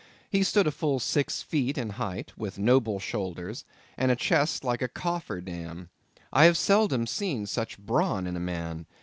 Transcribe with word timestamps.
He 0.31 0.41
stood 0.41 0.73
full 0.73 0.99
six 0.99 1.43
feet 1.43 1.77
in 1.77 1.91
height, 1.91 2.33
with 2.35 2.57
noble 2.57 2.99
shoulders, 2.99 3.65
and 3.95 4.11
a 4.11 4.15
chest 4.15 4.63
like 4.63 4.81
a 4.81 4.87
coffer 4.87 5.41
dam. 5.41 5.91
I 6.33 6.45
have 6.45 6.57
seldom 6.57 7.05
seen 7.05 7.45
such 7.45 7.77
brawn 7.77 8.25
in 8.25 8.35
a 8.35 8.39
man. 8.39 8.87